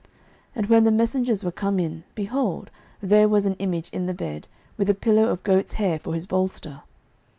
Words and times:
09:019:016 0.01 0.09
And 0.55 0.65
when 0.65 0.83
the 0.83 0.91
messengers 0.91 1.43
were 1.43 1.51
come 1.51 1.79
in, 1.79 2.03
behold, 2.15 2.71
there 3.01 3.29
was 3.29 3.45
an 3.45 3.53
image 3.59 3.87
in 3.91 4.07
the 4.07 4.15
bed, 4.15 4.47
with 4.75 4.89
a 4.89 4.95
pillow 4.95 5.25
of 5.25 5.43
goats' 5.43 5.75
hair 5.75 5.99
for 5.99 6.15
his 6.15 6.25
bolster. 6.25 6.81